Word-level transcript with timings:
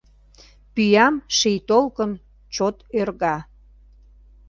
Пӱям 0.73 1.15
ший 1.37 1.57
толкын 1.69 2.11
чот 2.53 2.75
ӧрга. 2.99 3.37